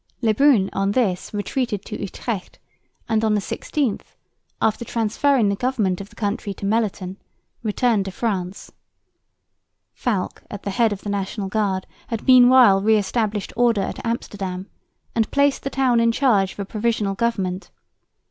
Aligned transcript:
Le 0.23 0.33
Brun 0.33 0.51
himself 0.53 0.73
on 0.75 0.91
this 0.93 1.31
retreated 1.31 1.85
to 1.85 1.95
Utrecht 2.01 2.57
and, 3.07 3.23
on 3.23 3.35
the 3.35 3.39
16th, 3.39 4.01
after 4.59 4.83
transferring 4.83 5.49
the 5.49 5.55
government 5.55 6.01
of 6.01 6.09
the 6.09 6.15
country 6.15 6.55
to 6.55 6.65
Melliton, 6.65 7.17
returned 7.61 8.05
to 8.05 8.11
France. 8.11 8.71
Falck 9.93 10.41
at 10.49 10.63
the 10.63 10.71
head 10.71 10.91
of 10.91 11.01
the 11.03 11.09
National 11.11 11.49
Guard 11.49 11.85
had 12.07 12.25
meanwhile 12.25 12.81
re 12.81 12.97
established 12.97 13.53
order 13.55 13.81
at 13.81 14.03
Amsterdam, 14.03 14.65
and 15.13 15.29
placed 15.29 15.61
the 15.61 15.69
town 15.69 15.99
in 15.99 16.11
charge 16.11 16.53
of 16.53 16.59
a 16.59 16.65
provisional 16.65 17.13
government. 17.13 17.69